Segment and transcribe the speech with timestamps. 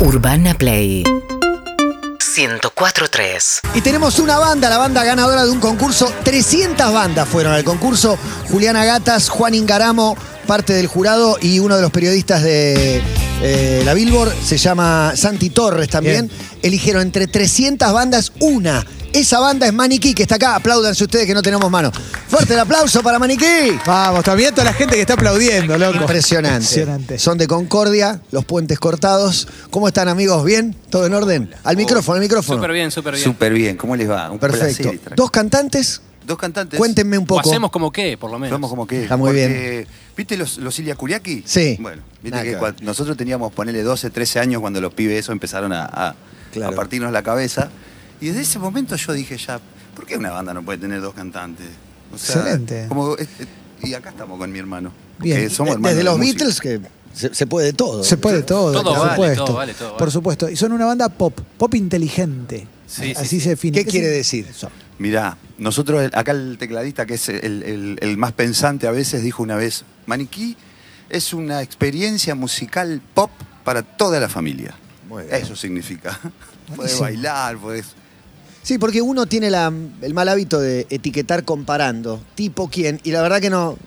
[0.00, 6.12] Urbana Play 104.3 Y tenemos una banda, la banda ganadora de un concurso.
[6.22, 8.16] 300 bandas fueron al concurso.
[8.48, 10.16] Juliana Gatas, Juan Ingaramo,
[10.46, 13.02] parte del jurado y uno de los periodistas de
[13.42, 16.30] eh, la Billboard, se llama Santi Torres también.
[16.62, 18.86] Eligieron entre 300 bandas una.
[19.12, 20.54] Esa banda es Maniquí, que está acá.
[20.56, 21.90] Apláudanse ustedes que no tenemos mano.
[22.28, 23.44] Fuerte el aplauso para Maniquí.
[23.86, 25.96] Vamos, también toda la gente que está aplaudiendo, loco.
[25.96, 26.56] Impresionante.
[26.58, 27.18] Impresionante.
[27.18, 29.48] Son de Concordia, los puentes cortados.
[29.70, 30.44] ¿Cómo están, amigos?
[30.44, 30.76] ¿Bien?
[30.90, 31.50] ¿Todo en orden?
[31.64, 32.58] Al micrófono, al micrófono.
[32.58, 33.24] Súper bien, súper bien.
[33.24, 34.30] Súper bien, ¿cómo les va?
[34.30, 34.90] Un Perfecto.
[34.90, 35.14] placer.
[35.16, 36.02] Dos cantantes.
[36.26, 36.78] Dos cantantes.
[36.78, 37.48] Cuéntenme un O poco.
[37.48, 38.52] hacemos como qué, por lo menos.
[38.52, 39.04] Vamos como que.
[39.04, 39.86] Está muy porque,
[40.16, 41.42] ¿Viste los, los Ilya Kuriaki?
[41.46, 41.78] Sí.
[41.80, 42.60] Bueno, viste Nada que que ver.
[42.60, 46.14] cuando- nosotros teníamos, ponerle 12, 13 años cuando los pibes eso empezaron a, a-
[46.52, 46.72] Claro.
[46.72, 47.68] a partirnos la cabeza.
[48.20, 49.60] Y desde ese momento yo dije ya,
[49.94, 51.66] ¿por qué una banda no puede tener dos cantantes?
[52.12, 52.86] O sea, Excelente.
[52.88, 53.16] Como,
[53.82, 54.92] y acá estamos con mi hermano.
[55.18, 55.50] Bien.
[55.50, 56.18] somos hermanos Desde de los.
[56.20, 56.80] Beatles, que
[57.12, 58.02] se, se puede todo.
[58.04, 59.44] Se puede todo, Todo por vale, supuesto.
[59.44, 59.98] todo vale, todo vale.
[59.98, 60.48] Por supuesto.
[60.48, 62.66] Y son una banda pop, pop inteligente.
[62.86, 63.78] Sí, Así sí, se define.
[63.78, 64.46] ¿Qué quiere decir?
[64.48, 64.70] Eso.
[64.98, 69.42] Mirá, nosotros, acá el tecladista, que es el, el- el más pensante a veces, dijo
[69.42, 70.56] una vez, Maniquí
[71.10, 73.30] es una experiencia musical pop
[73.64, 74.74] para toda la familia.
[75.30, 76.18] Eso significa.
[76.76, 77.02] Buenísimo.
[77.02, 77.86] bailar, podés...
[78.68, 83.22] Sí, porque uno tiene la- el mal hábito de etiquetar comparando, tipo quién, y la
[83.22, 83.78] verdad que no,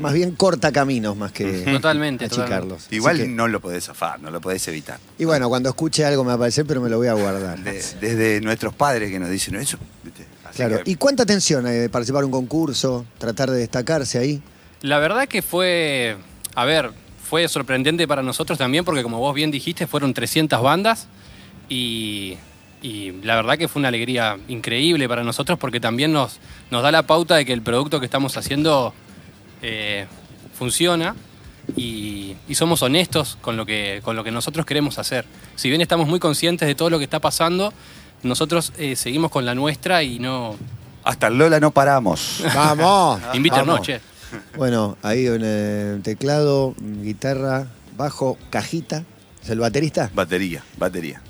[0.00, 2.86] más bien corta caminos más que Totalmente, achicarlos.
[2.90, 4.98] Igual que- no lo podés zafar, no lo podés evitar.
[5.18, 7.58] y bueno, cuando escuche algo me va a aparecer, pero me lo voy a guardar.
[7.62, 9.76] De- desde nuestros padres que nos dicen eso.
[10.02, 10.24] ¿viste?
[10.46, 10.82] Así Claro.
[10.82, 14.40] que- ¿Y cuánta tensión hay de participar en un concurso, tratar de destacarse ahí?
[14.80, 16.16] La verdad que fue,
[16.54, 16.90] a ver,
[17.22, 21.06] fue sorprendente para nosotros también porque como vos bien dijiste, fueron 300 bandas
[21.68, 22.38] y,
[22.82, 26.90] y la verdad que fue una alegría increíble para nosotros porque también nos, nos da
[26.90, 28.92] la pauta de que el producto que estamos haciendo
[29.62, 30.06] eh,
[30.58, 31.14] funciona
[31.76, 35.24] y, y somos honestos con lo, que, con lo que nosotros queremos hacer.
[35.54, 37.72] Si bien estamos muy conscientes de todo lo que está pasando,
[38.24, 40.56] nosotros eh, seguimos con la nuestra y no...
[41.04, 42.42] Hasta el Lola no paramos.
[42.54, 43.20] ¡Vamos!
[43.34, 43.86] Invítanos, Vamos.
[43.86, 44.00] che.
[44.56, 49.04] Bueno, ahí en el teclado, guitarra, bajo, cajita,
[49.42, 51.20] es el baterista batería, batería.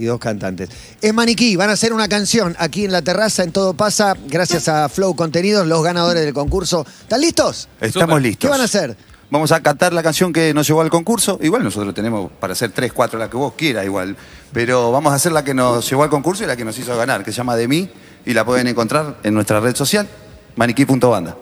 [0.00, 0.70] Y dos cantantes.
[1.00, 4.68] Es Maniquí, van a hacer una canción aquí en la terraza, en Todo Pasa, gracias
[4.68, 6.86] a Flow Contenidos, los ganadores del concurso.
[7.02, 7.68] ¿Están listos?
[7.80, 8.48] Estamos listos.
[8.48, 8.96] ¿Qué van a hacer?
[9.30, 11.38] Vamos a cantar la canción que nos llevó al concurso.
[11.40, 14.16] Igual nosotros tenemos para hacer tres, cuatro, la que vos quieras igual.
[14.52, 16.96] Pero vamos a hacer la que nos llevó al concurso y la que nos hizo
[16.96, 17.88] ganar, que se llama De mí.
[18.26, 20.08] Y la pueden encontrar en nuestra red social,
[20.56, 21.36] maniquí.banda.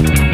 [0.00, 0.29] Decir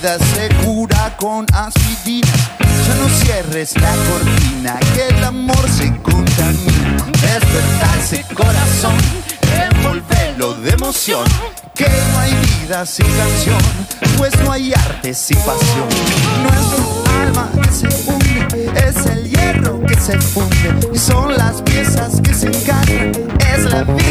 [0.00, 7.04] vida se cura con aspirina, ya no cierres la cortina, que el amor se contamina.
[7.20, 8.96] Despertarse corazón,
[9.74, 11.24] envolverlo de emoción.
[11.74, 13.58] Que no hay vida sin canción,
[14.16, 15.88] pues no hay arte sin pasión.
[16.42, 22.20] Nuestro alma que se hunde, es el hierro que se funde, y son las piezas
[22.22, 23.12] que se encajan.
[23.52, 24.09] Es la vida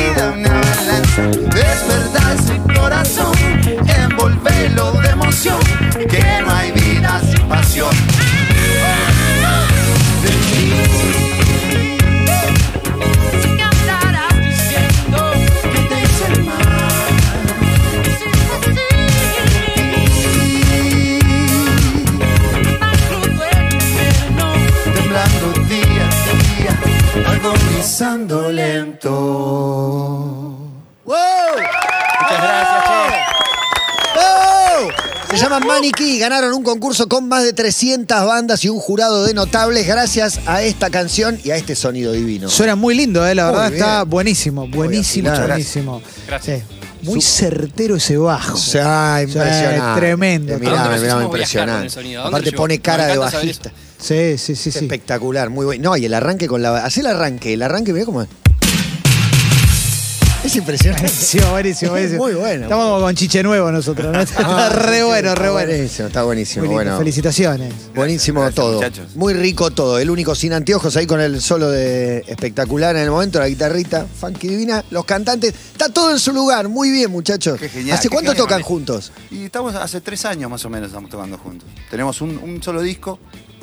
[27.44, 29.10] agonizando lento.
[31.06, 31.16] ¡Wow!
[32.22, 33.16] Muchas gracias, che.
[34.20, 34.90] ¡Oh!
[35.32, 39.34] Se llaman Maniquí, ganaron un concurso con más de 300 bandas y un jurado de
[39.34, 42.50] notables gracias a esta canción y a este sonido divino.
[42.50, 43.84] Suena muy lindo, eh, la Muy verdad bien.
[43.84, 45.48] está buenísimo, buenísimo, afinar.
[45.50, 46.02] buenísimo.
[46.28, 46.60] Gracias.
[46.62, 46.66] Sí,
[47.04, 48.56] Muy certero ese bajo.
[48.56, 50.00] O sea, impresionante.
[50.02, 50.52] tremendo.
[50.54, 51.86] Eh, ¿A Mirá, dónde mirá, hicimos viajar con impresionante.
[51.86, 52.22] el sonido?
[52.22, 53.72] ¿A dónde Aparte pone Me cara de encanta saber bajista.
[54.00, 54.80] Sí, sí, sí, sí.
[54.80, 55.92] Espectacular, muy bueno.
[55.92, 56.84] No, y el arranque con la.
[56.86, 58.30] Hacé el arranque, el arranque, mirá cómo es.
[60.42, 61.04] Es impresionante.
[61.04, 62.24] Buenísimo, buenísimo, buenísimo.
[62.24, 62.64] Muy bueno.
[62.64, 64.20] Estamos como con chiche nuevo nosotros, ¿no?
[64.22, 65.68] Está re bueno, re bueno.
[65.68, 66.66] buenísimo, está buenísimo.
[66.66, 66.98] Muy bueno.
[66.98, 67.74] Felicitaciones.
[67.94, 68.76] Buenísimo Gracias, todo.
[68.76, 69.16] muchachos.
[69.18, 70.00] Muy rico todo.
[70.00, 74.06] El único sin anteojos ahí con el solo de espectacular en el momento, la guitarrita,
[74.06, 75.54] funky divina, los cantantes.
[75.74, 76.70] Está todo en su lugar.
[76.70, 77.60] Muy bien, muchachos.
[77.60, 78.48] Qué genial, ¿Hace qué cuánto genial.
[78.48, 79.12] tocan juntos?
[79.30, 81.68] Y estamos hace tres años más o menos estamos tocando juntos.
[81.92, 83.20] Tenemos un, un solo disco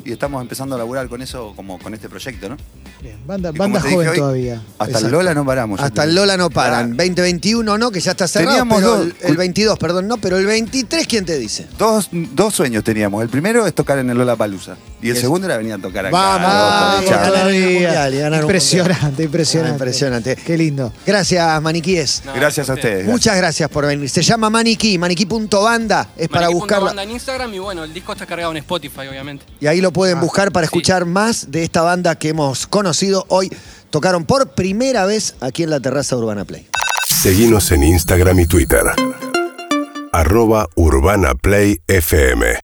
[0.07, 2.57] y estamos empezando a laburar con eso, como con este proyecto, ¿no?
[3.01, 4.55] Bien, banda, banda joven hoy, todavía.
[4.79, 5.05] Hasta Exacto.
[5.07, 5.79] el Lola no paramos.
[5.81, 6.93] Hasta el Lola no paran.
[6.93, 7.09] Claro.
[7.09, 8.51] 2021 no, que ya está cerrado.
[8.51, 11.67] Teníamos pero dos- el, el 22, perdón, no, pero el 23, ¿quién te dice?
[11.77, 13.21] Dos, dos sueños teníamos.
[13.21, 14.77] El primero es tocar en el Lola Palusa.
[15.01, 16.11] Y el segundo era venir a tocar acá.
[16.17, 19.69] Vamos, vamos, mundial impresionante, impresionante.
[19.69, 20.35] Ah, impresionante.
[20.35, 20.91] Qué lindo.
[21.05, 22.23] Gracias, Maniquíes.
[22.25, 23.05] No, Gracias a ustedes.
[23.05, 24.09] Muchas gracias por venir.
[24.09, 26.09] Se llama Maniquí, maniquí.banda.
[26.17, 26.85] Es para Maniquí buscarla.
[26.87, 29.45] banda en Instagram y bueno, el disco está cargado en Spotify, obviamente.
[29.59, 30.69] Y ahí lo pueden Ah, buscar para sí.
[30.69, 33.51] escuchar más de esta banda que hemos conocido hoy.
[33.91, 36.67] Tocaron por primera vez aquí en la terraza Urbana Play.
[37.07, 38.81] Seguinos en Instagram y Twitter.
[40.11, 42.47] Arroba Urbana Play FM.